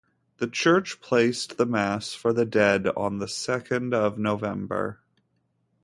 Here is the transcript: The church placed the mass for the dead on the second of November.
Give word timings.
The 0.37 0.47
church 0.47 0.99
placed 0.99 1.57
the 1.57 1.65
mass 1.67 2.15
for 2.15 2.33
the 2.33 2.43
dead 2.43 2.87
on 2.97 3.19
the 3.19 3.27
second 3.27 3.93
of 3.93 4.17
November. 4.17 4.99